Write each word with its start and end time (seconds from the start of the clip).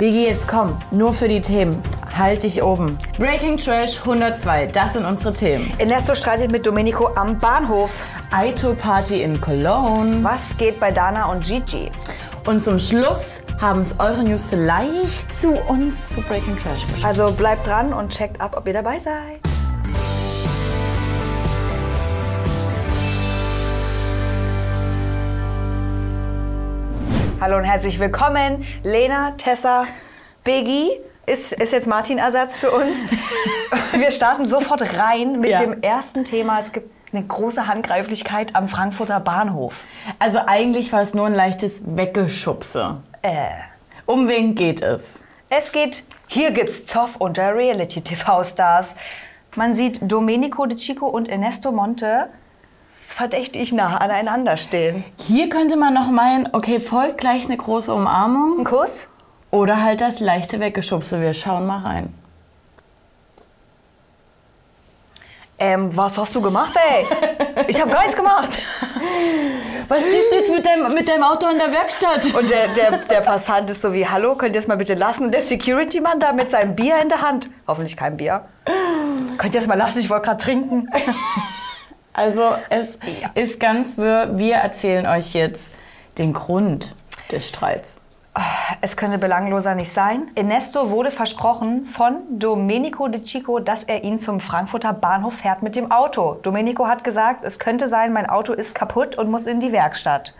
Biggie, 0.00 0.26
jetzt 0.26 0.48
komm, 0.48 0.76
nur 0.90 1.12
für 1.12 1.28
die 1.28 1.40
Themen. 1.40 1.80
Halt 2.18 2.42
dich 2.42 2.60
oben. 2.60 2.98
Breaking 3.16 3.56
Trash 3.56 4.00
102, 4.00 4.66
das 4.66 4.94
sind 4.94 5.04
unsere 5.04 5.32
Themen. 5.32 5.72
Ernesto 5.78 6.16
streitet 6.16 6.50
mit 6.50 6.66
Domenico 6.66 7.06
am 7.14 7.38
Bahnhof. 7.38 8.04
Aito 8.32 8.74
Party 8.74 9.22
in 9.22 9.40
Cologne. 9.40 10.24
Was 10.24 10.56
geht 10.56 10.80
bei 10.80 10.90
Dana 10.90 11.26
und 11.26 11.44
Gigi? 11.44 11.92
Und 12.44 12.64
zum 12.64 12.80
Schluss 12.80 13.38
haben 13.60 13.82
es 13.82 14.00
eure 14.00 14.24
News 14.24 14.46
vielleicht 14.46 15.32
zu 15.32 15.52
uns 15.52 16.08
zu 16.08 16.22
Breaking 16.22 16.56
Trash 16.56 16.88
geschafft. 16.88 17.04
Also 17.04 17.30
bleibt 17.32 17.64
dran 17.64 17.92
und 17.92 18.10
checkt 18.10 18.40
ab, 18.40 18.56
ob 18.56 18.66
ihr 18.66 18.72
dabei 18.72 18.98
seid. 18.98 19.38
Hallo 27.44 27.58
und 27.58 27.64
herzlich 27.64 28.00
willkommen, 28.00 28.64
Lena, 28.84 29.32
Tessa, 29.32 29.84
Biggie. 30.44 30.92
Ist, 31.26 31.52
ist 31.52 31.74
jetzt 31.74 31.86
Martin 31.86 32.16
Ersatz 32.16 32.56
für 32.56 32.70
uns? 32.70 33.04
Wir 33.92 34.10
starten 34.12 34.46
sofort 34.46 34.96
rein 34.96 35.40
mit 35.40 35.50
Ja. 35.50 35.60
dem 35.60 35.82
ersten 35.82 36.24
Thema. 36.24 36.58
Es 36.60 36.72
gibt 36.72 36.90
eine 37.12 37.22
große 37.22 37.66
Handgreiflichkeit 37.66 38.56
am 38.56 38.66
Frankfurter 38.66 39.20
Bahnhof. 39.20 39.74
Also 40.18 40.38
eigentlich 40.46 40.90
war 40.94 41.02
es 41.02 41.12
nur 41.12 41.26
ein 41.26 41.34
leichtes 41.34 41.82
Weggeschubse. 41.84 43.02
Äh. 43.20 43.48
Um 44.06 44.26
wen 44.26 44.54
geht 44.54 44.80
es? 44.80 45.22
Es 45.50 45.70
geht, 45.70 46.04
hier 46.28 46.50
gibt's 46.50 46.86
Zoff 46.86 47.16
unter 47.16 47.54
Reality-TV-Stars. 47.54 48.96
Man 49.54 49.74
sieht 49.74 50.00
Domenico 50.10 50.64
De 50.64 50.78
Chico 50.78 51.08
und 51.08 51.28
Ernesto 51.28 51.72
Monte 51.72 52.30
verdächtig 53.14 53.72
nah 53.72 53.98
aneinander 53.98 54.56
stehen. 54.56 55.04
Hier 55.20 55.48
könnte 55.48 55.76
man 55.76 55.94
noch 55.94 56.10
meinen, 56.10 56.48
okay, 56.52 56.80
folgt 56.80 57.18
gleich 57.18 57.44
eine 57.44 57.56
große 57.56 57.94
Umarmung 57.94 58.58
Ein 58.58 58.64
Kuss? 58.64 59.08
oder 59.52 59.82
halt 59.82 60.00
das 60.00 60.18
leichte 60.18 60.58
Weggeschubse. 60.58 61.20
Wir 61.20 61.32
schauen 61.32 61.64
mal 61.64 61.78
rein. 61.78 62.12
Ähm, 65.60 65.96
was 65.96 66.18
hast 66.18 66.34
du 66.34 66.40
gemacht, 66.40 66.74
ey? 66.74 67.06
Ich 67.68 67.80
hab 67.80 67.88
gar 67.90 68.00
nichts 68.00 68.16
gemacht. 68.16 68.58
Was 69.86 70.06
stehst 70.08 70.32
du 70.32 70.36
jetzt 70.36 70.50
mit 70.50 70.66
deinem, 70.66 70.92
mit 70.92 71.08
deinem 71.08 71.22
Auto 71.22 71.46
in 71.46 71.56
der 71.56 71.70
Werkstatt? 71.70 72.34
Und 72.34 72.50
der, 72.50 72.66
der, 72.74 72.98
der 72.98 73.20
Passant 73.20 73.70
ist 73.70 73.80
so 73.80 73.92
wie, 73.92 74.06
hallo, 74.06 74.34
könnt 74.34 74.56
ihr 74.56 74.60
es 74.60 74.66
mal 74.66 74.76
bitte 74.76 74.94
lassen? 74.94 75.26
Und 75.26 75.34
der 75.34 75.40
Security-Mann 75.40 76.18
da 76.18 76.32
mit 76.32 76.50
seinem 76.50 76.74
Bier 76.74 77.00
in 77.00 77.08
der 77.08 77.22
Hand. 77.22 77.48
Hoffentlich 77.68 77.96
kein 77.96 78.16
Bier. 78.16 78.44
Könnt 79.38 79.54
ihr 79.54 79.60
es 79.60 79.68
mal 79.68 79.78
lassen? 79.78 80.00
Ich 80.00 80.10
wollte 80.10 80.26
gerade 80.26 80.42
trinken. 80.42 80.90
Also 82.14 82.54
es 82.70 82.98
ist 83.34 83.60
ganz 83.60 83.98
wirr. 83.98 84.38
Wir 84.38 84.54
erzählen 84.56 85.06
euch 85.06 85.34
jetzt 85.34 85.74
den 86.16 86.32
Grund 86.32 86.94
des 87.30 87.48
Streits. 87.48 88.00
Es 88.80 88.96
könnte 88.96 89.18
belangloser 89.18 89.74
nicht 89.74 89.92
sein. 89.92 90.28
Ernesto 90.34 90.90
wurde 90.90 91.10
versprochen 91.12 91.84
von 91.86 92.16
Domenico 92.30 93.06
De 93.08 93.22
Chico, 93.22 93.58
dass 93.60 93.84
er 93.84 94.02
ihn 94.02 94.18
zum 94.18 94.40
Frankfurter 94.40 94.92
Bahnhof 94.92 95.34
fährt 95.34 95.62
mit 95.62 95.76
dem 95.76 95.92
Auto. 95.92 96.38
Domenico 96.42 96.86
hat 96.88 97.04
gesagt, 97.04 97.44
es 97.44 97.58
könnte 97.60 97.86
sein, 97.86 98.12
mein 98.12 98.28
Auto 98.28 98.52
ist 98.52 98.74
kaputt 98.74 99.16
und 99.16 99.30
muss 99.30 99.46
in 99.46 99.60
die 99.60 99.70
Werkstatt. 99.70 100.34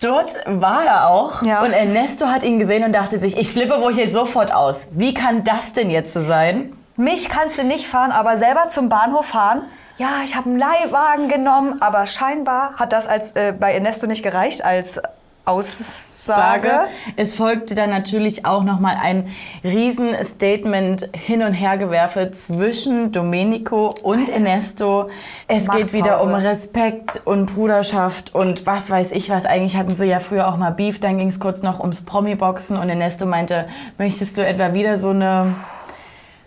Dort 0.00 0.36
war 0.46 0.84
er 0.84 1.08
auch 1.08 1.42
Ja. 1.42 1.62
und 1.62 1.72
Ernesto 1.72 2.26
hat 2.28 2.42
ihn 2.42 2.58
gesehen 2.58 2.84
und 2.84 2.92
dachte 2.94 3.18
sich, 3.18 3.36
ich 3.36 3.52
flippe 3.52 3.80
wohl 3.82 3.92
hier 3.92 4.10
sofort 4.10 4.52
aus. 4.54 4.88
Wie 4.92 5.12
kann 5.12 5.44
das 5.44 5.74
denn 5.74 5.90
jetzt 5.90 6.14
so 6.14 6.22
sein? 6.24 6.72
Mich 7.00 7.30
kannst 7.30 7.56
du 7.56 7.64
nicht 7.64 7.86
fahren, 7.86 8.12
aber 8.12 8.36
selber 8.36 8.68
zum 8.68 8.90
Bahnhof 8.90 9.24
fahren. 9.24 9.62
Ja, 9.96 10.20
ich 10.22 10.36
habe 10.36 10.50
einen 10.50 10.58
Leihwagen 10.58 11.28
genommen, 11.28 11.80
aber 11.80 12.04
scheinbar 12.04 12.74
hat 12.76 12.92
das 12.92 13.06
als, 13.08 13.32
äh, 13.32 13.54
bei 13.58 13.72
Ernesto 13.72 14.06
nicht 14.06 14.22
gereicht 14.22 14.62
als 14.62 15.00
Aussage. 15.46 16.10
Sage. 16.10 16.70
Es 17.16 17.34
folgte 17.34 17.74
dann 17.74 17.88
natürlich 17.88 18.44
auch 18.44 18.62
nochmal 18.62 18.96
ein 19.02 19.30
Riesenstatement 19.64 21.08
hin 21.16 21.42
und 21.42 21.54
hergewerfe 21.54 22.32
zwischen 22.32 23.12
Domenico 23.12 23.94
und 24.02 24.28
Ernesto. 24.28 25.08
Es 25.48 25.68
geht 25.70 25.94
wieder 25.94 26.22
um. 26.22 26.34
Respekt 26.34 27.22
und 27.24 27.54
Bruderschaft 27.54 28.34
und 28.34 28.66
was 28.66 28.90
weiß 28.90 29.12
ich 29.12 29.30
was. 29.30 29.46
Eigentlich 29.46 29.78
hatten 29.78 29.94
sie 29.94 30.04
ja 30.04 30.18
früher 30.18 30.48
auch 30.48 30.58
mal 30.58 30.72
Beef, 30.72 31.00
dann 31.00 31.16
ging 31.16 31.28
es 31.28 31.40
kurz 31.40 31.62
noch 31.62 31.80
ums 31.80 32.02
Promi-Boxen 32.02 32.76
und 32.76 32.90
Ernesto 32.90 33.24
meinte, 33.24 33.66
möchtest 33.96 34.36
du 34.36 34.46
etwa 34.46 34.74
wieder 34.74 34.98
so 34.98 35.10
eine 35.10 35.54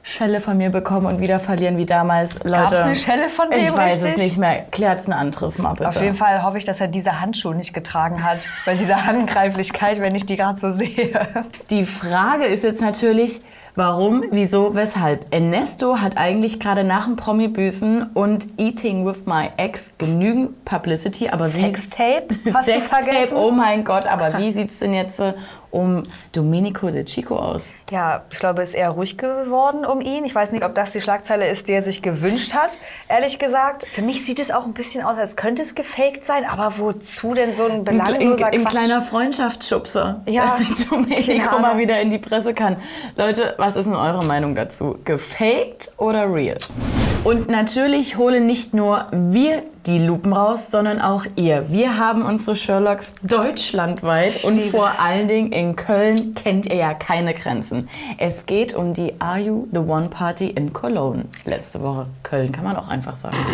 Schelle 0.06 0.42
von 0.42 0.58
mir 0.58 0.70
bekommen 0.70 1.06
und 1.06 1.22
wieder 1.22 1.40
verlieren 1.40 1.78
wie 1.78 1.86
damals? 1.86 2.34
Leute, 2.44 2.50
Gab's 2.52 2.82
eine 2.82 2.96
Schelle 2.96 3.30
von 3.30 3.50
dem, 3.50 3.62
Ich 3.62 3.74
weiß 3.74 3.96
richtig? 4.04 4.16
es 4.18 4.22
nicht 4.22 4.38
mehr. 4.38 4.66
Klärt's 4.70 5.08
ein 5.08 5.14
anderes 5.14 5.58
Mal 5.60 5.74
bitte. 5.74 5.88
Auf 5.88 6.02
jeden 6.02 6.16
Fall 6.16 6.44
hoffe 6.44 6.58
ich, 6.58 6.66
dass 6.66 6.82
er 6.82 6.90
diese 6.90 7.22
Handschuhe 7.22 7.56
nicht 7.56 7.74
getragen 7.74 8.22
hat, 8.24 8.40
weil 8.66 8.78
diese 8.78 9.06
Handgreiflichkeit, 9.06 10.02
wenn 10.02 10.14
ich 10.14 10.26
die 10.26 10.36
gerade 10.36 10.60
so 10.60 10.74
sehe. 10.74 11.28
Die 11.70 11.86
Frage 11.86 12.44
ist 12.44 12.66
jetzt 12.66 12.82
natürlich, 12.82 13.40
warum, 13.76 14.24
wieso, 14.32 14.76
weshalb. 14.76 15.34
Ernesto 15.34 16.00
hat 16.02 16.18
eigentlich 16.18 16.60
gerade 16.60 16.84
nach 16.84 17.06
dem 17.06 17.16
Promi-Büßen 17.16 18.12
und 18.14 18.48
Eating 18.60 19.06
with 19.06 19.26
my 19.26 19.50
Ex 19.58 19.92
genügend 19.98 20.64
Publicity, 20.66 21.30
aber 21.30 21.54
wie... 21.56 21.62
Sextape? 21.64 22.28
Hast 22.54 22.68
du 22.68 22.72
Sextape, 22.74 23.04
vergessen? 23.04 23.38
oh 23.38 23.52
mein 23.52 23.84
Gott, 23.84 24.06
aber 24.06 24.38
wie 24.38 24.52
sieht's 24.52 24.80
denn 24.80 24.94
jetzt 24.94 25.20
äh, 25.20 25.34
um 25.72 26.04
Domenico 26.34 26.90
De 26.92 27.04
Chico 27.04 27.36
aus? 27.38 27.72
Ja, 27.90 28.24
ich 28.32 28.38
glaube, 28.40 28.62
es 28.62 28.70
ist 28.70 28.76
eher 28.76 28.92
ruhig 28.92 29.18
geworden 29.18 29.86
um 29.86 30.02
ihn. 30.02 30.24
Ich 30.26 30.34
weiß 30.36 30.52
nicht, 30.52 30.64
ob 30.64 30.76
das 30.76 30.92
die 30.92 31.02
Schlagzeile 31.02 31.48
ist, 31.48 31.68
die 31.68 31.74
er 31.74 31.82
sich 31.82 32.02
gewünscht 32.02 32.54
hat, 32.54 32.78
ehrlich 33.08 33.40
gesagt. 33.40 33.86
Für 33.92 34.02
mich 34.04 34.26
sieht 34.26 34.40
es 34.40 34.52
auch 34.52 34.66
ein 34.66 34.74
bisschen 34.74 35.04
aus, 35.04 35.18
als 35.18 35.36
könnte 35.36 35.62
es 35.64 35.74
gefaked 35.76 36.24
sein, 36.24 36.46
aber 36.46 36.78
wozu 36.78 37.34
denn 37.34 37.56
so 37.56 37.66
ein 37.66 37.72
Ein, 37.72 37.84
belangloser 37.84 38.48
ein, 38.48 38.54
ein 38.54 38.62
Quatsch? 38.62 38.72
kleiner 38.72 39.02
Freundschaftsschubser, 39.02 40.22
Ja, 40.28 40.58
damit 40.90 40.92
Domenico 40.92 41.50
Ahnung. 41.50 41.62
mal 41.62 41.78
wieder 41.78 42.00
in 42.02 42.12
die 42.12 42.20
Presse 42.20 42.54
kann. 42.54 42.76
Leute, 43.16 43.56
was 43.64 43.78
ist 43.78 43.86
denn 43.86 43.96
eure 43.96 44.26
Meinung 44.26 44.56
dazu? 44.56 45.00
Gefaked 45.06 45.94
oder 45.96 46.34
real? 46.34 46.58
Und 47.24 47.48
natürlich 47.48 48.18
holen 48.18 48.46
nicht 48.46 48.74
nur 48.74 49.08
wir 49.14 49.64
die 49.86 50.00
Lupen 50.00 50.34
raus, 50.34 50.70
sondern 50.70 51.02
auch 51.02 51.26
ihr. 51.38 51.70
Wir 51.70 51.98
haben 51.98 52.26
unsere 52.26 52.58
Sherlocks 52.58 53.14
deutschlandweit 53.22 54.44
und 54.44 54.58
liebe 54.58 54.72
vor 54.72 55.00
allen 55.00 55.30
Dingen 55.30 55.54
in 55.54 55.78
Köln 55.78 56.36
kennt 56.36 56.66
ihr 56.66 56.76
ja 56.76 56.94
keine 56.94 57.34
Grenzen. 57.34 57.88
Es 58.18 58.46
geht 58.46 58.76
um 58.76 58.94
die 58.94 59.14
Are 59.22 59.40
You 59.40 59.66
the 59.72 59.78
One 59.78 60.10
Party 60.10 60.48
in 60.48 60.74
Cologne. 60.74 61.24
Letzte 61.46 61.82
Woche. 61.82 62.08
Köln 62.22 62.52
kann 62.52 62.66
man 62.66 62.76
auch 62.76 62.90
einfach 62.90 63.16
sagen. 63.16 63.38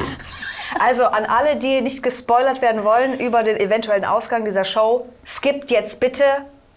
Also 0.79 1.05
an 1.05 1.25
alle, 1.25 1.55
die 1.55 1.81
nicht 1.81 2.03
gespoilert 2.03 2.61
werden 2.61 2.83
wollen 2.83 3.19
über 3.19 3.41
den 3.41 3.57
eventuellen 3.57 4.05
Ausgang 4.05 4.45
dieser 4.45 4.63
Show, 4.63 5.07
skippt 5.25 5.71
jetzt 5.71 5.99
bitte 5.99 6.23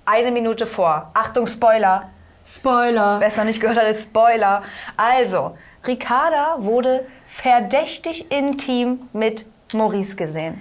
eine 0.06 0.30
Minute 0.30 0.66
vor. 0.66 1.10
Achtung, 1.12 1.46
Spoiler. 1.46 2.08
Spoiler! 2.44 3.20
Wer 3.20 3.28
es 3.28 3.36
noch 3.36 3.44
nicht 3.44 3.60
gehört 3.60 3.78
hat, 3.78 3.86
ist 3.86 4.04
Spoiler. 4.04 4.62
Also, 4.96 5.56
Ricarda 5.86 6.56
wurde 6.58 7.06
verdächtig 7.26 8.30
intim 8.30 9.08
mit 9.12 9.46
Maurice 9.72 10.16
gesehen. 10.16 10.60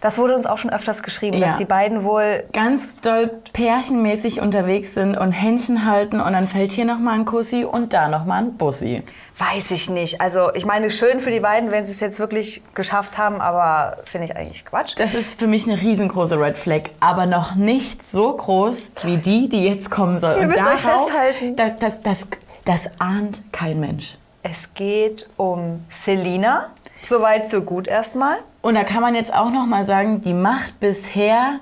Das 0.00 0.18
wurde 0.18 0.34
uns 0.34 0.46
auch 0.46 0.58
schon 0.58 0.70
öfters 0.70 1.02
geschrieben, 1.02 1.38
Ja. 1.38 1.48
dass 1.48 1.56
die 1.58 1.64
beiden 1.64 2.04
wohl 2.04 2.44
ganz 2.52 3.00
doll 3.00 3.30
pärchenmäßig 3.52 4.40
unterwegs 4.40 4.94
sind 4.94 5.16
und 5.16 5.32
Händchen 5.32 5.86
halten 5.86 6.20
und 6.20 6.32
dann 6.32 6.48
fällt 6.48 6.72
hier 6.72 6.84
nochmal 6.84 7.14
ein 7.14 7.24
Kussi 7.24 7.64
und 7.64 7.92
da 7.92 8.08
nochmal 8.08 8.42
ein 8.42 8.56
Bussi. 8.56 9.02
Weiß 9.38 9.70
ich 9.70 9.88
nicht. 9.88 10.20
Also 10.20 10.52
ich 10.54 10.66
meine, 10.66 10.90
schön 10.90 11.20
für 11.20 11.30
die 11.30 11.40
beiden, 11.40 11.70
wenn 11.70 11.86
sie 11.86 11.92
es 11.92 12.00
jetzt 12.00 12.18
wirklich 12.20 12.62
geschafft 12.74 13.16
haben, 13.18 13.40
aber 13.40 13.96
finde 14.04 14.26
ich 14.26 14.36
eigentlich 14.36 14.64
Quatsch. 14.64 14.94
Das 14.98 15.14
ist 15.14 15.38
für 15.40 15.46
mich 15.46 15.66
eine 15.68 15.80
riesengroße 15.80 16.38
Red 16.38 16.58
Flag, 16.58 16.82
aber 17.00 17.26
noch 17.26 17.54
nicht 17.54 18.06
so 18.08 18.36
groß 18.36 18.90
wie 19.02 19.16
die, 19.16 19.48
die 19.48 19.64
jetzt 19.64 19.90
kommen 19.90 20.18
soll. 20.18 20.32
Ihr 20.32 20.40
und 20.42 20.48
müsst 20.48 20.60
euch 20.60 20.80
festhalten. 20.80 21.56
Das, 21.56 21.72
das, 21.78 22.00
das, 22.00 22.26
das 22.64 22.80
ahnt 22.98 23.42
kein 23.52 23.80
Mensch. 23.80 24.18
Es 24.42 24.74
geht 24.74 25.28
um 25.36 25.84
Selina. 25.88 26.70
Soweit, 27.00 27.48
so 27.48 27.62
gut 27.62 27.86
erstmal. 27.86 28.38
Und 28.60 28.74
da 28.74 28.84
kann 28.84 29.00
man 29.00 29.14
jetzt 29.14 29.32
auch 29.32 29.50
noch 29.50 29.66
mal 29.66 29.86
sagen, 29.86 30.20
die 30.20 30.34
macht 30.34 30.80
bisher 30.80 31.60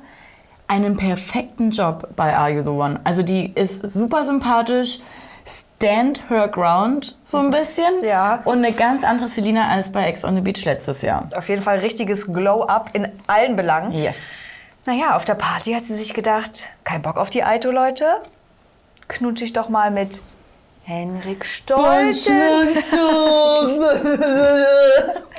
einen 0.66 0.96
perfekten 0.96 1.70
Job 1.70 2.08
bei 2.16 2.36
Are 2.36 2.50
You 2.50 2.62
The 2.62 2.70
One. 2.70 3.00
Also 3.04 3.22
die 3.22 3.52
ist 3.54 3.80
super 3.90 4.24
sympathisch, 4.24 5.00
stand 5.44 6.30
her 6.30 6.48
ground 6.48 7.18
so 7.24 7.38
ein 7.38 7.50
bisschen. 7.50 8.04
Ja. 8.04 8.40
Und 8.44 8.58
eine 8.58 8.72
ganz 8.72 9.02
andere 9.02 9.28
Selina 9.28 9.68
als 9.68 9.90
bei 9.90 10.06
Ex 10.06 10.24
on 10.24 10.36
the 10.36 10.40
Beach 10.40 10.64
letztes 10.64 11.02
Jahr. 11.02 11.28
Auf 11.34 11.48
jeden 11.48 11.62
Fall 11.62 11.78
richtiges 11.78 12.26
Glow-up 12.26 12.90
in 12.92 13.08
allen 13.26 13.56
Belangen. 13.56 13.92
Yes. 13.92 14.16
Naja, 14.86 15.16
auf 15.16 15.24
der 15.24 15.34
Party 15.34 15.72
hat 15.72 15.86
sie 15.86 15.96
sich 15.96 16.14
gedacht, 16.14 16.68
kein 16.84 17.02
Bock 17.02 17.16
auf 17.16 17.30
die 17.30 17.44
Aito, 17.44 17.70
Leute. 17.70 18.06
Knutsch 19.08 19.42
ich 19.42 19.52
doch 19.52 19.68
mal 19.68 19.90
mit 19.90 20.22
Henrik 20.90 21.44
Stolten. 21.44 22.18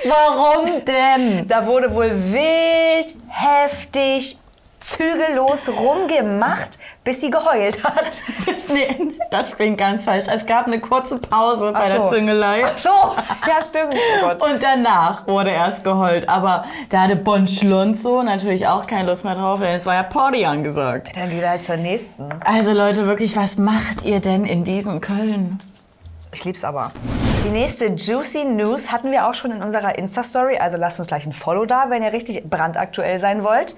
Warum 0.04 0.82
denn? 0.86 1.46
Da 1.46 1.66
wurde 1.66 1.94
wohl 1.94 2.10
wild, 2.32 3.14
heftig, 3.28 4.38
zügellos 4.80 5.68
rumgemacht, 5.68 6.78
bis 7.04 7.20
sie 7.20 7.30
geheult 7.30 7.82
hat. 7.82 8.22
nee, 8.72 9.12
das 9.30 9.56
klingt 9.56 9.78
ganz 9.78 10.04
falsch. 10.04 10.26
Es 10.28 10.46
gab 10.46 10.66
eine 10.66 10.80
kurze 10.80 11.18
Pause 11.18 11.72
bei 11.72 11.80
Ach 11.80 11.86
der 11.86 12.04
so. 12.04 12.10
Züngelei. 12.10 12.64
Ach 12.64 12.78
so, 12.78 12.88
ja 13.48 13.60
stimmt. 13.60 13.94
Oh. 14.24 14.44
Und 14.44 14.62
danach 14.62 15.26
wurde 15.26 15.50
erst 15.50 15.82
geheult. 15.84 16.28
Aber 16.28 16.64
da 16.90 17.02
hatte 17.02 17.16
Bon 17.16 17.46
Schlonzo 17.46 18.22
natürlich 18.22 18.68
auch 18.68 18.86
keine 18.86 19.08
Lust 19.08 19.24
mehr 19.24 19.34
drauf, 19.34 19.60
denn 19.60 19.76
es 19.76 19.86
war 19.86 19.94
ja 19.94 20.02
Party 20.04 20.44
angesagt. 20.44 21.10
Dann 21.14 21.30
wieder 21.30 21.50
halt 21.50 21.64
zur 21.64 21.76
nächsten. 21.76 22.30
Also 22.44 22.72
Leute, 22.72 23.06
wirklich, 23.06 23.36
was 23.36 23.58
macht 23.58 24.04
ihr 24.04 24.20
denn 24.20 24.44
in 24.44 24.64
diesem 24.64 25.00
Köln? 25.00 25.58
Ich 26.34 26.44
lieb's 26.44 26.64
aber. 26.64 26.90
Die 27.44 27.50
nächste 27.50 27.88
Juicy 27.88 28.44
News 28.44 28.90
hatten 28.90 29.10
wir 29.10 29.28
auch 29.28 29.34
schon 29.34 29.50
in 29.50 29.62
unserer 29.62 29.98
Insta-Story, 29.98 30.56
also 30.56 30.78
lasst 30.78 30.98
uns 30.98 31.08
gleich 31.08 31.26
ein 31.26 31.32
Follow 31.32 31.66
da, 31.66 31.90
wenn 31.90 32.02
ihr 32.02 32.12
richtig 32.12 32.48
brandaktuell 32.48 33.20
sein 33.20 33.44
wollt. 33.44 33.76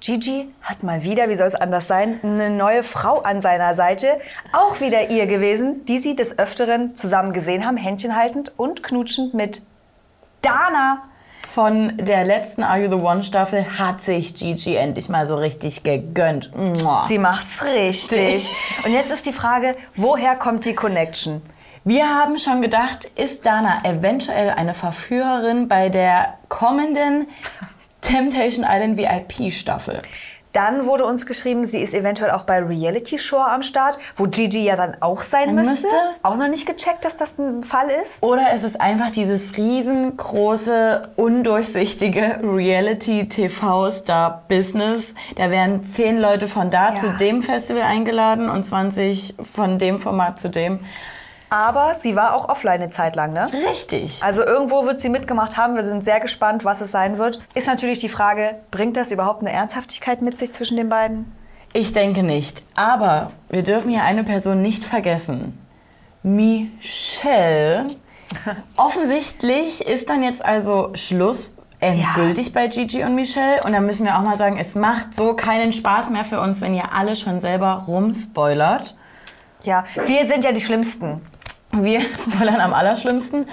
Gigi 0.00 0.48
hat 0.62 0.82
mal 0.82 1.02
wieder, 1.02 1.28
wie 1.28 1.36
soll 1.36 1.46
es 1.46 1.54
anders 1.54 1.86
sein, 1.86 2.18
eine 2.22 2.50
neue 2.50 2.82
Frau 2.82 3.20
an 3.20 3.40
seiner 3.40 3.74
Seite. 3.74 4.18
Auch 4.52 4.80
wieder 4.80 5.10
ihr 5.10 5.26
gewesen, 5.26 5.84
die 5.84 5.98
sie 5.98 6.16
des 6.16 6.38
Öfteren 6.38 6.96
zusammen 6.96 7.32
gesehen 7.32 7.66
haben, 7.66 7.76
Händchen 7.76 8.16
haltend 8.16 8.52
und 8.56 8.82
knutschend 8.82 9.34
mit 9.34 9.62
Dana. 10.42 11.02
Von 11.48 11.96
der 11.96 12.24
letzten 12.24 12.62
Are 12.62 12.80
You 12.80 12.88
the 12.88 12.96
One 12.96 13.24
Staffel 13.24 13.78
hat 13.78 14.00
sich 14.00 14.34
Gigi 14.34 14.76
endlich 14.76 15.08
mal 15.08 15.26
so 15.26 15.34
richtig 15.34 15.82
gegönnt. 15.82 16.56
Mua. 16.56 17.04
Sie 17.08 17.18
macht's 17.18 17.64
richtig. 17.64 18.48
Und 18.84 18.92
jetzt 18.92 19.10
ist 19.10 19.26
die 19.26 19.32
Frage, 19.32 19.74
woher 19.96 20.36
kommt 20.36 20.64
die 20.64 20.76
Connection? 20.76 21.42
Wir 21.82 22.08
haben 22.08 22.38
schon 22.38 22.62
gedacht, 22.62 23.06
ist 23.16 23.46
Dana 23.46 23.82
eventuell 23.84 24.50
eine 24.50 24.74
Verführerin 24.74 25.66
bei 25.66 25.88
der 25.88 26.34
kommenden 26.48 27.26
Temptation 28.00 28.64
Island 28.68 28.96
VIP 28.96 29.52
Staffel? 29.52 29.98
Dann 30.52 30.84
wurde 30.84 31.04
uns 31.04 31.26
geschrieben, 31.26 31.64
sie 31.64 31.80
ist 31.80 31.94
eventuell 31.94 32.32
auch 32.32 32.42
bei 32.42 32.58
Reality 32.58 33.20
Show 33.20 33.36
am 33.38 33.62
Start, 33.62 34.00
wo 34.16 34.24
Gigi 34.24 34.64
ja 34.64 34.74
dann 34.74 34.96
auch 34.98 35.22
sein 35.22 35.54
müsste. 35.54 35.74
müsste. 35.86 35.96
Auch 36.24 36.36
noch 36.36 36.48
nicht 36.48 36.66
gecheckt, 36.66 37.04
dass 37.04 37.16
das 37.16 37.38
ein 37.38 37.62
Fall 37.62 37.86
ist. 38.02 38.20
Oder 38.20 38.52
ist 38.52 38.64
es 38.64 38.74
einfach 38.74 39.12
dieses 39.12 39.56
riesengroße, 39.56 41.02
undurchsichtige 41.14 42.40
Reality-TV-Star-Business? 42.42 45.14
Da 45.36 45.50
werden 45.50 45.84
zehn 45.84 46.18
Leute 46.18 46.48
von 46.48 46.70
da 46.70 46.94
Ja. 46.94 47.00
zu 47.00 47.10
dem 47.10 47.42
Festival 47.42 47.82
eingeladen 47.82 48.48
und 48.50 48.64
20 48.66 49.34
von 49.52 49.78
dem 49.78 50.00
Format 50.00 50.40
zu 50.40 50.48
dem. 50.50 50.80
Aber 51.50 51.94
sie 51.94 52.14
war 52.14 52.34
auch 52.34 52.48
offline 52.48 52.80
eine 52.80 52.90
Zeit 52.90 53.16
lang, 53.16 53.32
ne? 53.32 53.50
Richtig. 53.68 54.22
Also 54.22 54.44
irgendwo 54.44 54.86
wird 54.86 55.00
sie 55.00 55.08
mitgemacht 55.08 55.56
haben. 55.56 55.74
Wir 55.74 55.84
sind 55.84 56.04
sehr 56.04 56.20
gespannt, 56.20 56.64
was 56.64 56.80
es 56.80 56.92
sein 56.92 57.18
wird. 57.18 57.42
Ist 57.54 57.66
natürlich 57.66 57.98
die 57.98 58.08
Frage, 58.08 58.60
bringt 58.70 58.96
das 58.96 59.10
überhaupt 59.10 59.42
eine 59.42 59.52
Ernsthaftigkeit 59.52 60.22
mit 60.22 60.38
sich 60.38 60.52
zwischen 60.52 60.76
den 60.76 60.88
beiden? 60.88 61.32
Ich 61.72 61.92
denke 61.92 62.22
nicht. 62.22 62.62
Aber 62.76 63.32
wir 63.48 63.64
dürfen 63.64 63.90
hier 63.90 64.04
eine 64.04 64.22
Person 64.22 64.60
nicht 64.60 64.84
vergessen. 64.84 65.58
Michelle. 66.22 67.84
Offensichtlich 68.76 69.84
ist 69.84 70.08
dann 70.08 70.22
jetzt 70.22 70.44
also 70.44 70.90
Schluss 70.94 71.54
endgültig 71.80 72.52
bei 72.52 72.68
Gigi 72.68 73.02
und 73.02 73.16
Michelle. 73.16 73.60
Und 73.64 73.72
da 73.72 73.80
müssen 73.80 74.04
wir 74.04 74.16
auch 74.16 74.22
mal 74.22 74.36
sagen, 74.36 74.56
es 74.56 74.76
macht 74.76 75.16
so 75.16 75.34
keinen 75.34 75.72
Spaß 75.72 76.10
mehr 76.10 76.24
für 76.24 76.40
uns, 76.40 76.60
wenn 76.60 76.74
ihr 76.74 76.92
alle 76.92 77.16
schon 77.16 77.40
selber 77.40 77.84
rumspoilert. 77.88 78.94
Ja, 79.64 79.84
wir 80.06 80.26
sind 80.28 80.44
ja 80.44 80.52
die 80.52 80.60
Schlimmsten. 80.60 81.20
Wir 81.72 82.00
spoilern 82.18 82.60
am 82.60 82.74
allerschlimmsten. 82.74 83.46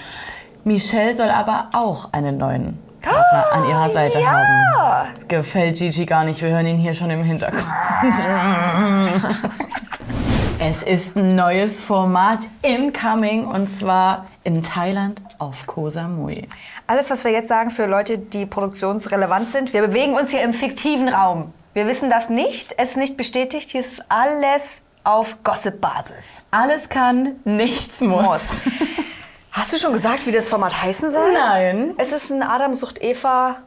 Michelle 0.63 1.15
soll 1.15 1.29
aber 1.29 1.69
auch 1.73 2.11
einen 2.13 2.37
neuen 2.37 2.79
Partner 3.01 3.45
an 3.53 3.69
ihrer 3.69 3.89
Seite 3.89 4.25
haben. 4.25 5.27
Gefällt 5.27 5.77
Gigi 5.77 6.05
gar 6.05 6.23
nicht. 6.23 6.41
Wir 6.41 6.49
hören 6.49 6.67
ihn 6.67 6.77
hier 6.77 6.93
schon 6.93 7.09
im 7.09 7.23
Hintergrund. 7.23 7.63
es 10.59 10.83
ist 10.83 11.15
ein 11.15 11.35
neues 11.35 11.79
Format 11.79 12.39
incoming 12.63 13.45
und 13.45 13.73
zwar 13.73 14.25
in 14.43 14.63
Thailand 14.63 15.21
auf 15.37 15.67
Koh 15.67 15.89
Samui. 15.89 16.47
Alles, 16.87 17.09
was 17.09 17.23
wir 17.23 17.31
jetzt 17.31 17.47
sagen 17.47 17.69
für 17.69 17.85
Leute, 17.85 18.17
die 18.17 18.45
produktionsrelevant 18.45 19.51
sind, 19.51 19.73
wir 19.73 19.87
bewegen 19.87 20.13
uns 20.15 20.31
hier 20.31 20.41
im 20.41 20.53
fiktiven 20.53 21.09
Raum. 21.09 21.53
Wir 21.73 21.85
wissen 21.87 22.09
das 22.09 22.29
nicht, 22.29 22.73
es 22.77 22.91
ist 22.91 22.97
nicht 22.97 23.17
bestätigt, 23.17 23.69
hier 23.69 23.81
ist 23.81 24.03
alles 24.09 24.81
auf 25.07 25.41
Gossip-Basis. 25.43 26.45
Alles 26.51 26.89
kann, 26.89 27.37
nichts 27.45 28.01
muss. 28.01 28.23
Muss. 28.23 28.61
Hast 29.53 29.71
du 29.71 29.77
schon 29.77 29.93
gesagt, 29.93 30.27
wie 30.27 30.31
das 30.31 30.49
Format 30.49 30.83
heißen 30.83 31.09
soll? 31.09 31.31
Nein. 31.31 31.93
Es 31.97 32.11
ist 32.11 32.29
ein 32.29 32.43
Adam 32.43 32.73
sucht 32.73 33.01
Eva. 33.01 33.57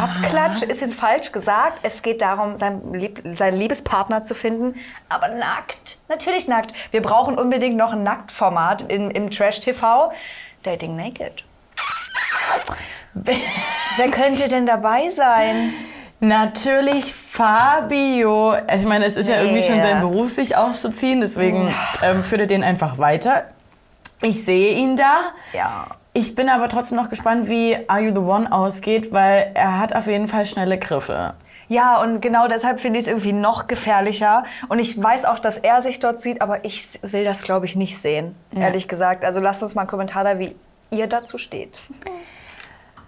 Abklatsch 0.00 0.62
ist 0.62 0.80
jetzt 0.80 0.98
falsch 0.98 1.32
gesagt. 1.32 1.80
Es 1.82 2.02
geht 2.02 2.22
darum, 2.22 2.56
seinen, 2.56 2.94
Lieb 2.94 3.22
seinen 3.36 3.58
Liebespartner 3.58 4.22
zu 4.22 4.34
finden, 4.34 4.80
aber 5.10 5.28
nackt. 5.28 5.98
Natürlich 6.08 6.48
nackt. 6.48 6.72
Wir 6.90 7.02
brauchen 7.02 7.38
unbedingt 7.38 7.76
noch 7.76 7.92
ein 7.92 8.02
Nacktformat 8.02 8.82
in, 8.90 9.10
im 9.10 9.30
Trash-TV. 9.30 10.12
Dating 10.62 10.96
Naked. 10.96 11.44
Wer 13.14 14.10
könnte 14.10 14.48
denn 14.48 14.64
dabei 14.64 15.10
sein? 15.10 15.74
Natürlich 16.20 17.12
Fabio. 17.32 18.50
Also 18.50 18.84
ich 18.84 18.86
meine, 18.86 19.06
es 19.06 19.16
ist 19.16 19.26
ja 19.26 19.40
irgendwie 19.40 19.62
schon 19.62 19.76
sein 19.76 20.02
Beruf, 20.02 20.32
sich 20.32 20.54
auszuziehen. 20.54 21.22
Deswegen 21.22 21.74
ähm, 22.02 22.22
führt 22.22 22.42
er 22.42 22.46
den 22.46 22.62
einfach 22.62 22.98
weiter. 22.98 23.44
Ich 24.20 24.44
sehe 24.44 24.76
ihn 24.76 24.98
da. 24.98 25.32
Ja. 25.54 25.86
Ich 26.12 26.34
bin 26.34 26.50
aber 26.50 26.68
trotzdem 26.68 26.98
noch 26.98 27.08
gespannt, 27.08 27.48
wie 27.48 27.78
Are 27.88 28.02
You 28.02 28.10
the 28.12 28.20
One 28.20 28.52
ausgeht, 28.52 29.14
weil 29.14 29.50
er 29.54 29.78
hat 29.78 29.96
auf 29.96 30.08
jeden 30.08 30.28
Fall 30.28 30.44
schnelle 30.44 30.76
Griffe. 30.78 31.32
Ja, 31.68 32.02
und 32.02 32.20
genau 32.20 32.48
deshalb 32.48 32.80
finde 32.80 32.98
ich 32.98 33.06
es 33.06 33.08
irgendwie 33.08 33.32
noch 33.32 33.66
gefährlicher. 33.66 34.44
Und 34.68 34.78
ich 34.78 35.02
weiß 35.02 35.24
auch, 35.24 35.38
dass 35.38 35.56
er 35.56 35.80
sich 35.80 36.00
dort 36.00 36.20
sieht, 36.20 36.42
aber 36.42 36.66
ich 36.66 36.86
will 37.00 37.24
das, 37.24 37.44
glaube 37.44 37.64
ich, 37.64 37.76
nicht 37.76 37.98
sehen, 37.98 38.36
ehrlich 38.54 38.88
gesagt. 38.88 39.24
Also 39.24 39.40
lasst 39.40 39.62
uns 39.62 39.74
mal 39.74 39.82
einen 39.82 39.88
Kommentar 39.88 40.22
da, 40.22 40.38
wie 40.38 40.54
ihr 40.90 41.06
dazu 41.06 41.38
steht. 41.38 41.80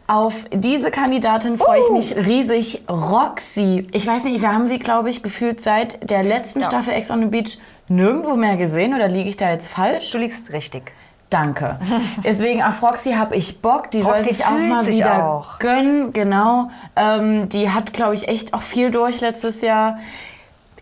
Auf 0.07 0.45
diese 0.53 0.91
Kandidatin 0.91 1.57
freue 1.57 1.81
ich 1.81 1.91
mich 1.91 2.15
riesig. 2.17 2.83
Roxy. 2.91 3.87
Ich 3.93 4.07
weiß 4.07 4.25
nicht, 4.25 4.43
wir 4.43 4.53
haben 4.53 4.67
sie, 4.67 4.79
glaube 4.79 5.09
ich, 5.09 5.23
gefühlt 5.23 5.61
seit 5.63 6.09
der 6.11 6.23
letzten 6.23 6.61
Ja. 6.61 6.67
Staffel 6.67 6.93
Ex 6.93 7.11
on 7.11 7.21
the 7.21 7.27
Beach 7.27 7.59
nirgendwo 7.89 8.37
mehr 8.37 8.57
gesehen. 8.59 8.95
Oder 8.95 9.09
liege 9.09 9.31
ich 9.31 9.37
da 9.39 9.51
jetzt 9.51 9.69
falsch? 9.69 10.11
Du 10.11 10.19
liegst 10.19 10.53
richtig. 10.53 10.93
Danke. 11.31 11.79
Deswegen 12.25 12.63
auf 12.63 12.83
Roxy 12.83 13.13
habe 13.15 13.35
ich 13.35 13.63
Bock. 13.63 13.91
Die 13.93 14.03
soll 14.03 14.13
Roxy 14.13 14.35
sich 14.35 14.45
auch 14.45 14.51
mal 14.51 14.85
sich 14.85 14.97
wieder 14.97 15.25
auch. 15.27 15.59
gönnen. 15.59 16.13
Genau. 16.13 16.69
Ähm, 16.97 17.49
die 17.49 17.71
hat, 17.71 17.95
glaube 17.95 18.15
ich, 18.15 18.29
echt 18.29 18.53
auch 18.53 18.63
viel 18.63 18.91
durch 18.91 19.21
letztes 19.23 19.63
Jahr. 19.63 19.97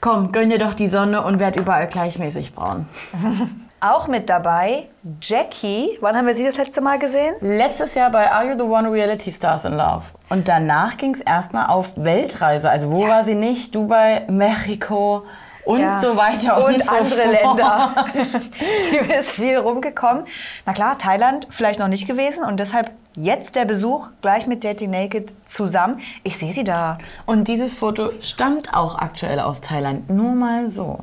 Komm, 0.00 0.32
gönn 0.32 0.50
dir 0.50 0.58
doch 0.58 0.74
die 0.74 0.88
Sonne 0.88 1.22
und 1.22 1.38
werd 1.38 1.54
überall 1.54 1.86
gleichmäßig 1.86 2.54
braun. 2.54 2.86
Auch 3.84 4.06
mit 4.06 4.30
dabei 4.30 4.88
Jackie. 5.20 5.98
Wann 6.00 6.16
haben 6.16 6.28
wir 6.28 6.36
sie 6.36 6.44
das 6.44 6.56
letzte 6.56 6.80
Mal 6.80 7.00
gesehen? 7.00 7.34
Letztes 7.40 7.94
Jahr 7.94 8.12
bei 8.12 8.30
Are 8.30 8.46
You 8.48 8.56
the 8.56 8.62
One 8.62 8.88
Reality 8.92 9.32
Stars 9.32 9.64
in 9.64 9.72
Love. 9.76 10.04
Und 10.30 10.46
danach 10.46 10.96
ging 10.96 11.12
es 11.12 11.20
erstmal 11.20 11.66
auf 11.66 11.90
Weltreise. 11.96 12.70
Also 12.70 12.92
wo 12.92 13.08
war 13.08 13.24
sie 13.24 13.34
nicht? 13.34 13.74
Dubai, 13.74 14.24
Mexiko 14.28 15.24
und 15.64 15.80
Ja. 15.80 15.98
so 15.98 16.16
weiter 16.16 16.64
und, 16.64 16.74
Und 16.76 16.84
so 16.84 16.90
andere 16.90 17.20
fort. 17.42 17.58
Länder. 17.58 17.94
Sie 18.24 19.12
ist 19.14 19.32
viel 19.32 19.56
rumgekommen. 19.58 20.26
Na 20.64 20.74
klar, 20.74 20.96
Thailand 20.98 21.48
vielleicht 21.50 21.80
noch 21.80 21.88
nicht 21.88 22.06
gewesen 22.06 22.44
und 22.44 22.60
deshalb 22.60 22.92
jetzt 23.16 23.56
der 23.56 23.64
Besuch 23.64 24.10
gleich 24.22 24.46
mit 24.46 24.62
Dating 24.62 24.90
Naked 24.90 25.32
zusammen. 25.44 25.98
Ich 26.22 26.38
sehe 26.38 26.52
sie 26.52 26.62
da. 26.62 26.98
Und 27.26 27.48
dieses 27.48 27.76
Foto 27.76 28.10
stammt 28.20 28.74
auch 28.74 28.94
aktuell 28.96 29.40
aus 29.40 29.60
Thailand. 29.60 30.08
Nur 30.08 30.34
mal 30.34 30.68
so. 30.68 31.00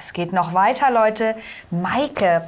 Es 0.00 0.14
geht 0.14 0.32
noch 0.32 0.54
weiter, 0.54 0.90
Leute. 0.90 1.36
Maike. 1.70 2.42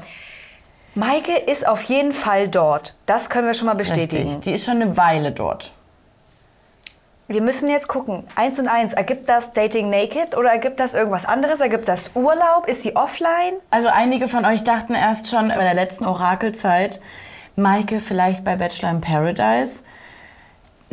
Maike 0.94 1.37
ist 1.37 1.68
auf 1.68 1.82
jeden 1.82 2.12
Fall 2.12 2.49
dort. 2.49 2.97
Das 3.06 3.28
können 3.28 3.47
wir 3.47 3.54
schon 3.54 3.66
mal 3.66 3.75
bestätigen. 3.75 4.25
Richtig. 4.25 4.40
Die 4.40 4.52
ist 4.52 4.64
schon 4.64 4.80
eine 4.80 4.97
Weile 4.97 5.32
dort. 5.32 5.73
Wir 7.28 7.42
müssen 7.42 7.68
jetzt 7.68 7.88
gucken. 7.88 8.25
Eins 8.37 8.59
und 8.59 8.68
eins. 8.68 8.94
Ergibt 8.94 9.28
das 9.28 9.52
Dating 9.52 9.90
Naked 9.90 10.37
oder 10.37 10.50
ergibt 10.50 10.80
das 10.80 10.94
irgendwas 10.94 11.25
anderes? 11.25 11.61
Ergibt 11.61 11.88
das 11.88 12.11
Urlaub? 12.14 12.66
Ist 12.66 12.82
sie 12.82 12.97
offline? 12.97 13.54
Also 13.71 13.88
einige 13.88 14.28
von 14.28 14.44
euch 14.44 14.64
dachten 14.64 14.94
erst 14.94 15.28
schon 15.28 15.49
bei 15.49 15.62
der 15.62 15.75
letzten 15.75 16.06
Orakelzeit, 16.06 17.00
Maike 17.56 18.00
vielleicht 18.00 18.44
bei 18.44 18.56
Bachelor 18.56 18.90
in 18.90 19.00
Paradise. 19.02 19.82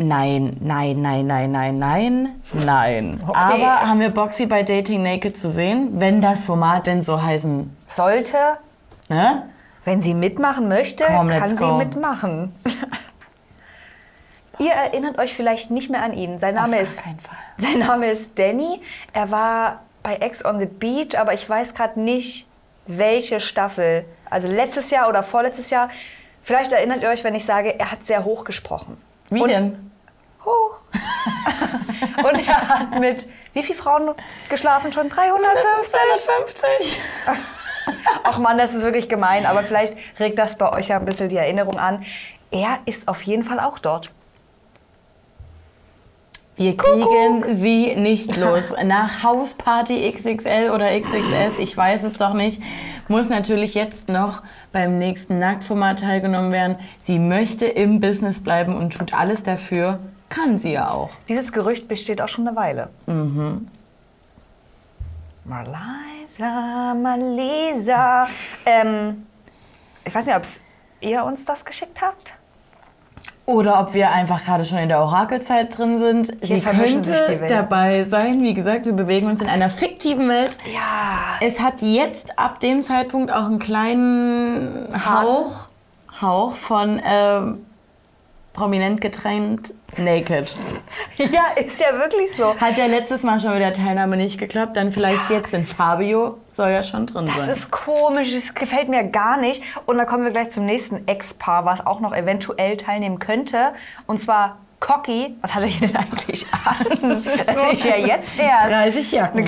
Nein, 0.01 0.55
nein, 0.61 1.01
nein, 1.01 1.27
nein, 1.27 1.51
nein, 1.51 1.77
nein, 1.77 2.41
nein. 2.53 3.19
Aber 3.27 3.81
haben 3.81 3.99
wir 3.99 4.09
Boxy 4.11 4.45
bei 4.45 4.63
Dating 4.63 5.03
Naked 5.03 5.37
zu 5.37 5.49
sehen, 5.49 5.99
wenn 5.99 6.21
das 6.21 6.45
Format 6.45 6.87
denn 6.87 7.03
so 7.03 7.21
heißen, 7.21 7.75
Sollte, 7.85 8.37
ne? 9.09 9.49
wenn 9.83 10.01
sie 10.01 10.13
mitmachen 10.13 10.69
möchte, 10.69 11.03
Komm, 11.05 11.27
kann 11.27 11.49
sie 11.49 11.65
go. 11.65 11.73
mitmachen. 11.75 12.55
Ihr 14.59 14.71
erinnert 14.71 15.17
euch 15.19 15.33
vielleicht 15.33 15.69
nicht 15.69 15.89
mehr 15.89 16.01
an 16.01 16.13
ihn. 16.13 16.39
Sein 16.39 16.55
Name 16.55 16.75
gar 16.75 16.81
ist. 16.83 17.03
Sein 17.57 17.79
Name 17.79 18.05
ist 18.07 18.39
Danny. 18.39 18.81
Er 19.11 19.31
war 19.31 19.81
bei 20.01 20.15
Ex 20.15 20.45
on 20.45 20.59
the 20.61 20.65
Beach, 20.65 21.19
aber 21.19 21.33
ich 21.33 21.49
weiß 21.49 21.73
gerade 21.73 21.99
nicht, 21.99 22.47
welche 22.87 23.41
Staffel. 23.41 24.05
Also 24.29 24.47
letztes 24.47 24.91
Jahr 24.91 25.09
oder 25.09 25.23
vorletztes 25.23 25.69
Jahr. 25.69 25.89
Vielleicht 26.41 26.71
erinnert 26.71 27.01
ihr 27.03 27.09
euch, 27.09 27.25
wenn 27.25 27.35
ich 27.35 27.43
sage, 27.43 27.77
er 27.77 27.91
hat 27.91 28.05
sehr 28.07 28.23
hoch 28.23 28.45
gesprochen. 28.45 28.95
Wie 29.29 29.41
Und- 29.41 29.49
denn? 29.49 29.88
Hoch. 30.45 30.77
Und 32.17 32.47
er 32.47 32.69
hat 32.69 32.99
mit, 32.99 33.29
wie 33.53 33.63
viele 33.63 33.77
Frauen 33.77 34.13
geschlafen 34.49 34.91
schon? 34.93 35.09
350? 35.09 35.91
250. 35.91 37.01
Ach 38.23 38.37
Mann, 38.37 38.57
das 38.57 38.73
ist 38.73 38.83
wirklich 38.83 39.09
gemein, 39.09 39.45
aber 39.45 39.63
vielleicht 39.63 39.95
regt 40.19 40.37
das 40.37 40.57
bei 40.57 40.71
euch 40.71 40.89
ja 40.89 40.97
ein 40.97 41.05
bisschen 41.05 41.29
die 41.29 41.37
Erinnerung 41.37 41.79
an. 41.79 42.05
Er 42.51 42.79
ist 42.85 43.07
auf 43.07 43.21
jeden 43.23 43.43
Fall 43.43 43.59
auch 43.59 43.79
dort. 43.79 44.11
Wir 46.59 46.75
kriegen 46.75 47.55
sie 47.57 47.95
nicht 47.95 48.35
los. 48.35 48.73
Nach 48.83 49.23
Hausparty 49.23 50.11
XXL 50.11 50.71
oder 50.73 50.91
XXS, 50.99 51.57
ich 51.57 51.77
weiß 51.77 52.03
es 52.03 52.17
doch 52.17 52.33
nicht, 52.33 52.61
muss 53.07 53.29
natürlich 53.29 53.75
jetzt 53.75 54.09
noch 54.09 54.43
beim 54.73 54.97
nächsten 54.97 55.39
Nacktformat 55.39 56.01
teilgenommen 56.01 56.51
werden. 56.51 56.75
Sie 56.99 57.17
möchte 57.17 57.65
im 57.65 58.01
Business 58.01 58.43
bleiben 58.43 58.75
und 58.75 58.97
tut 58.97 59.13
alles 59.13 59.41
dafür. 59.41 59.99
Kann 60.29 60.57
sie 60.57 60.73
ja 60.73 60.91
auch. 60.91 61.09
Dieses 61.27 61.51
Gerücht 61.51 61.87
besteht 61.87 62.21
auch 62.21 62.27
schon 62.27 62.47
eine 62.47 62.55
Weile. 62.55 62.89
Mhm. 63.07 63.67
Marlisa, 65.45 66.93
Malisa. 66.93 68.27
Ähm, 68.65 69.25
ich 70.05 70.13
weiß 70.13 70.27
nicht, 70.27 70.35
ob 70.35 70.43
ihr 71.01 71.23
uns 71.23 71.43
das 71.45 71.65
geschickt 71.65 72.01
habt. 72.01 72.33
Oder 73.49 73.79
ob 73.79 73.95
wir 73.95 74.11
einfach 74.11 74.45
gerade 74.45 74.63
schon 74.63 74.77
in 74.77 74.89
der 74.89 74.99
Orakelzeit 74.99 75.75
drin 75.75 75.97
sind. 75.97 76.27
Hier 76.39 76.57
Sie 76.57 76.61
die 76.61 76.61
könnte 76.61 77.45
dabei 77.47 78.03
sein. 78.03 78.43
Wie 78.43 78.53
gesagt, 78.53 78.85
wir 78.85 78.93
bewegen 78.93 79.25
uns 79.25 79.41
in 79.41 79.47
einer 79.49 79.71
fiktiven 79.71 80.29
Welt. 80.29 80.55
Ja. 80.71 81.39
Es 81.41 81.59
hat 81.59 81.81
jetzt 81.81 82.37
ab 82.37 82.59
dem 82.59 82.83
Zeitpunkt 82.83 83.31
auch 83.33 83.45
einen 83.45 83.57
kleinen 83.57 84.87
Hauch, 85.03 85.67
Hauch 86.21 86.53
von 86.53 87.01
ähm, 87.03 87.65
prominent 88.53 89.01
getrennt 89.01 89.73
Naked. 89.97 90.53
Ja, 91.17 91.47
ist 91.61 91.81
ja 91.81 91.97
wirklich 91.99 92.33
so. 92.35 92.55
Hat 92.55 92.77
ja 92.77 92.85
letztes 92.85 93.23
Mal 93.23 93.39
schon 93.39 93.51
mit 93.51 93.61
der 93.61 93.73
Teilnahme 93.73 94.15
nicht 94.15 94.37
geklappt, 94.39 94.75
dann 94.77 94.91
vielleicht 94.93 95.29
jetzt 95.29 95.53
in 95.53 95.65
Fabio 95.65 96.39
soll 96.47 96.69
ja 96.69 96.81
schon 96.83 97.07
drin 97.07 97.25
Das 97.25 97.37
sein. 97.45 97.49
ist 97.49 97.71
komisch, 97.71 98.31
das 98.33 98.53
gefällt 98.53 98.87
mir 98.87 99.03
gar 99.03 99.37
nicht. 99.37 99.61
Und 99.85 99.97
dann 99.97 100.07
kommen 100.07 100.23
wir 100.23 100.31
gleich 100.31 100.49
zum 100.51 100.65
nächsten 100.65 101.07
Ex-Paar, 101.07 101.65
was 101.65 101.85
auch 101.85 101.99
noch 101.99 102.15
eventuell 102.15 102.77
teilnehmen 102.77 103.19
könnte. 103.19 103.73
Und 104.07 104.21
zwar 104.21 104.59
Cocky. 104.89 105.35
Was 105.41 105.53
hat 105.53 105.61
er 105.61 105.67
hier 105.67 105.87
denn 105.87 105.97
eigentlich 105.97 106.45
an? 106.51 106.85
Das 107.45 107.73
ist 107.73 107.85
ja 107.85 107.95
jetzt 107.95 108.39
erst. 108.39 108.71
30 108.71 109.11
Jacken. 109.11 109.45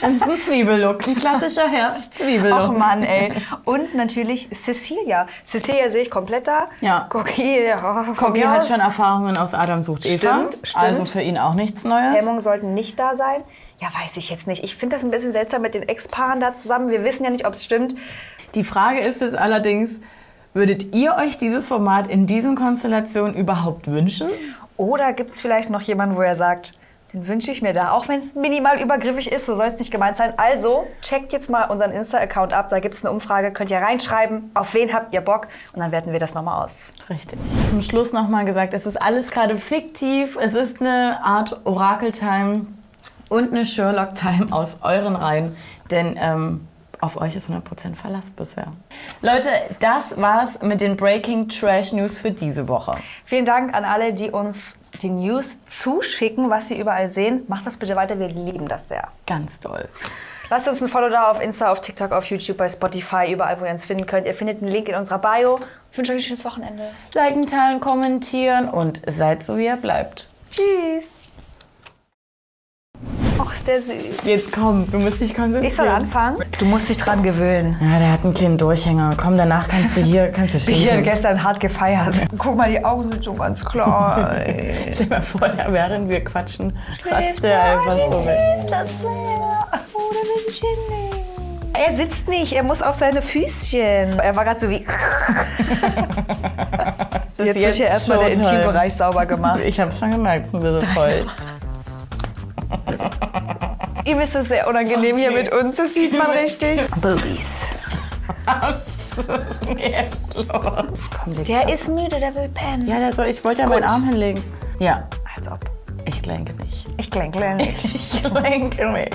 Das 0.00 0.12
ist 0.12 0.22
ein 0.22 0.38
Zwiebellook, 0.38 1.08
ein 1.08 1.16
klassischer 1.16 1.66
Herbst-Zwiebellook. 1.68 2.60
Ach 2.60 2.72
Mann, 2.72 3.02
ey. 3.02 3.32
Und 3.64 3.96
natürlich 3.96 4.48
Cecilia. 4.54 5.26
Cecilia 5.44 5.90
sehe 5.90 6.02
ich 6.02 6.10
komplett 6.10 6.46
da. 6.46 6.68
Ja. 6.80 7.06
Cocky, 7.08 7.62
oh, 7.76 8.12
Cocky 8.14 8.42
hat 8.42 8.60
aus. 8.60 8.68
schon 8.68 8.78
Erfahrungen 8.78 9.36
aus 9.36 9.54
Adam 9.54 9.82
sucht 9.82 10.06
Eva. 10.06 10.18
Stimmt, 10.18 10.68
stimmt. 10.68 10.84
Also 10.84 11.04
für 11.04 11.20
ihn 11.20 11.36
auch 11.36 11.54
nichts 11.54 11.82
Neues. 11.82 12.18
Hemmungen 12.18 12.40
sollten 12.40 12.74
nicht 12.74 12.96
da 12.96 13.16
sein. 13.16 13.42
Ja, 13.80 13.88
weiß 13.88 14.16
ich 14.16 14.30
jetzt 14.30 14.46
nicht. 14.46 14.62
Ich 14.62 14.76
finde 14.76 14.94
das 14.94 15.04
ein 15.04 15.10
bisschen 15.10 15.32
seltsam 15.32 15.62
mit 15.62 15.74
den 15.74 15.82
Ex-Paaren 15.82 16.38
da 16.38 16.54
zusammen. 16.54 16.90
Wir 16.90 17.02
wissen 17.02 17.24
ja 17.24 17.30
nicht, 17.30 17.44
ob 17.44 17.54
es 17.54 17.64
stimmt. 17.64 17.96
Die 18.54 18.62
Frage 18.62 19.00
ist 19.00 19.20
es 19.20 19.34
allerdings, 19.34 19.98
würdet 20.54 20.94
ihr 20.94 21.16
euch 21.16 21.38
dieses 21.38 21.66
Format 21.66 22.06
in 22.06 22.26
diesen 22.28 22.54
Konstellationen 22.54 23.34
überhaupt 23.34 23.88
wünschen? 23.88 24.28
Oder 24.76 25.12
gibt 25.12 25.32
es 25.32 25.40
vielleicht 25.40 25.70
noch 25.70 25.80
jemanden, 25.80 26.16
wo 26.16 26.22
er 26.22 26.34
sagt, 26.34 26.78
den 27.12 27.28
wünsche 27.28 27.50
ich 27.50 27.62
mir 27.62 27.72
da, 27.72 27.92
auch 27.92 28.08
wenn 28.08 28.18
es 28.18 28.34
minimal 28.34 28.80
übergriffig 28.80 29.30
ist, 29.30 29.46
so 29.46 29.56
soll 29.56 29.68
es 29.68 29.78
nicht 29.78 29.90
gemeint 29.90 30.16
sein. 30.16 30.34
Also 30.36 30.86
checkt 31.02 31.32
jetzt 31.32 31.48
mal 31.48 31.64
unseren 31.70 31.92
Insta-Account 31.92 32.52
ab, 32.52 32.68
da 32.68 32.80
gibt 32.80 32.94
es 32.94 33.04
eine 33.04 33.14
Umfrage, 33.14 33.52
könnt 33.52 33.70
ihr 33.70 33.78
reinschreiben, 33.78 34.50
auf 34.54 34.74
wen 34.74 34.92
habt 34.92 35.14
ihr 35.14 35.20
Bock 35.20 35.46
und 35.72 35.80
dann 35.80 35.92
werten 35.92 36.12
wir 36.12 36.18
das 36.18 36.34
nochmal 36.34 36.64
aus. 36.64 36.92
Richtig. 37.08 37.38
Zum 37.70 37.80
Schluss 37.80 38.12
nochmal 38.12 38.44
gesagt, 38.44 38.74
es 38.74 38.86
ist 38.86 39.00
alles 39.00 39.30
gerade 39.30 39.56
fiktiv. 39.56 40.36
Es 40.40 40.54
ist 40.54 40.80
eine 40.80 41.20
Art 41.22 41.64
Orakel-Time 41.64 42.66
und 43.28 43.52
eine 43.52 43.64
Sherlock-Time 43.64 44.48
aus 44.50 44.78
euren 44.82 45.16
Reihen. 45.16 45.56
Denn 45.90 46.18
ähm, 46.20 46.68
auf 47.00 47.20
euch 47.20 47.36
ist 47.36 47.50
100% 47.50 47.94
Verlass 47.94 48.30
bisher. 48.30 48.68
Leute, 49.22 49.48
das 49.80 50.20
war's 50.20 50.60
mit 50.62 50.80
den 50.80 50.96
Breaking 50.96 51.48
Trash 51.48 51.92
News 51.92 52.18
für 52.18 52.30
diese 52.30 52.68
Woche. 52.68 52.96
Vielen 53.24 53.44
Dank 53.44 53.74
an 53.74 53.84
alle, 53.84 54.12
die 54.12 54.30
uns 54.30 54.78
die 55.02 55.10
News 55.10 55.58
zuschicken, 55.66 56.50
was 56.50 56.68
sie 56.68 56.78
überall 56.78 57.08
sehen. 57.08 57.44
Macht 57.48 57.66
das 57.66 57.76
bitte 57.76 57.96
weiter, 57.96 58.18
wir 58.18 58.28
lieben 58.28 58.68
das 58.68 58.88
sehr. 58.88 59.08
Ganz 59.26 59.60
toll. 59.60 59.88
Lasst 60.48 60.68
uns 60.68 60.80
ein 60.80 60.88
Follow 60.88 61.08
da 61.08 61.30
auf 61.30 61.42
Insta, 61.42 61.72
auf 61.72 61.80
TikTok, 61.80 62.12
auf 62.12 62.26
YouTube, 62.26 62.56
bei 62.56 62.68
Spotify, 62.68 63.32
überall, 63.32 63.60
wo 63.60 63.64
ihr 63.64 63.72
uns 63.72 63.84
finden 63.84 64.06
könnt. 64.06 64.26
Ihr 64.26 64.34
findet 64.34 64.62
einen 64.62 64.70
Link 64.70 64.88
in 64.88 64.94
unserer 64.94 65.18
Bio. 65.18 65.58
Ich 65.90 65.98
wünsche 65.98 66.12
euch 66.12 66.18
ein 66.18 66.22
schönes 66.22 66.44
Wochenende. 66.44 66.84
Liken, 67.14 67.46
teilen, 67.46 67.80
kommentieren 67.80 68.68
und 68.68 69.02
seid 69.08 69.42
so, 69.42 69.56
wie 69.58 69.66
ihr 69.66 69.76
bleibt. 69.76 70.28
Tschüss. 70.50 71.15
Ist 73.56 73.66
der 73.66 73.80
süß. 73.80 74.16
Jetzt 74.24 74.52
komm, 74.52 74.86
du 74.90 74.98
musst 74.98 75.18
dich 75.18 75.34
konzentrieren. 75.34 75.64
Ich 75.64 75.74
soll 75.74 75.88
anfangen? 75.88 76.36
Du 76.58 76.66
musst 76.66 76.90
dich 76.90 76.98
dran 76.98 77.22
gewöhnen. 77.22 77.74
Ja, 77.80 77.98
der 77.98 78.12
hat 78.12 78.22
einen 78.22 78.34
kleinen 78.34 78.58
Durchhänger. 78.58 79.14
Komm, 79.16 79.38
danach 79.38 79.66
kannst 79.66 79.96
du 79.96 80.02
hier, 80.02 80.28
kannst 80.30 80.52
du 80.54 80.58
Ich 80.70 80.92
habe 80.92 81.00
gestern 81.00 81.42
hart 81.42 81.58
gefeiert. 81.58 82.14
Guck 82.36 82.54
mal, 82.54 82.68
die 82.70 82.84
Augen 82.84 83.10
sind 83.10 83.24
schon 83.24 83.38
ganz 83.38 83.64
klar. 83.64 84.32
Stell 84.92 85.06
dir 85.06 85.14
mal 85.14 85.22
vor, 85.22 85.48
der, 85.48 85.72
während 85.72 86.10
wir 86.10 86.22
quatschen, 86.22 86.76
kratzt 87.02 87.42
der 87.42 87.62
einfach 87.62 87.98
so 88.10 88.26
weg. 88.26 88.38
süß 88.58 88.66
das 88.66 88.88
wäre. 89.00 89.64
Oh, 89.94 90.12
der 90.12 90.44
will 90.44 90.52
chillen. 90.52 91.26
Er 91.72 91.96
sitzt 91.96 92.28
nicht, 92.28 92.52
er 92.52 92.62
muss 92.62 92.82
auf 92.82 92.94
seine 92.94 93.22
Füßchen. 93.22 94.18
Er 94.18 94.36
war 94.36 94.44
gerade 94.44 94.60
so 94.60 94.68
wie. 94.68 94.84
Das 97.38 97.48
Jetzt, 97.48 97.60
wird 97.60 97.74
hier 97.74 97.86
erstmal 97.86 98.18
der. 98.20 98.30
Intimbereich 98.30 98.94
sauber 98.94 99.26
gemacht. 99.26 99.60
Ich 99.62 99.78
hab's 99.78 99.98
schon 99.98 100.10
gemerkt, 100.10 100.46
es 100.46 100.54
ist 100.54 100.54
ein 100.54 100.62
bisschen 100.62 100.88
feucht. 100.94 101.36
Ihm 104.06 104.20
ist 104.20 104.36
es 104.36 104.48
sehr 104.48 104.68
unangenehm 104.68 105.16
hier 105.16 105.32
mit 105.32 105.52
uns, 105.52 105.76
das 105.76 105.94
sieht 105.94 106.16
man 106.16 106.30
richtig. 106.30 106.80
Boobies. 107.00 107.62
Komm, 111.16 111.32
leg 111.32 111.44
Der 111.46 111.68
ist 111.72 111.88
müde, 111.88 112.20
der 112.20 112.32
will 112.34 112.48
pennen. 112.50 112.86
Ja, 112.86 113.00
der 113.00 113.12
soll, 113.12 113.26
ich 113.26 113.44
wollte 113.44 113.62
ja 113.62 113.68
meinen 113.68 113.82
Gut. 113.82 113.90
Arm 113.90 114.04
hinlegen. 114.04 114.44
Ja, 114.78 115.08
Als 115.34 115.48
ob. 115.50 115.58
ich 116.04 116.24
lenke 116.24 116.52
mich. 116.54 116.86
Ich 116.98 117.10
klänkle 117.10 117.56
nicht. 117.56 117.84
Ich 117.94 118.22
lenke 118.30 118.86
mich. 118.88 119.10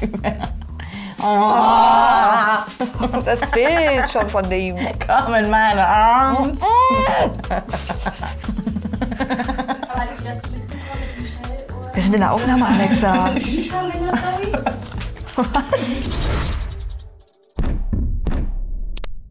Das 3.24 3.40
Bild 3.50 4.08
schon 4.12 4.30
von 4.30 4.48
dem. 4.48 4.76
Komm 5.04 5.34
in 5.34 5.50
meine 5.50 5.84
Arme. 5.84 6.56
Sind 12.08 12.14
in 12.14 12.20
der 12.22 12.32
Aufnahme, 12.32 12.66
Alexa. 12.66 13.34
Was? 15.36 16.17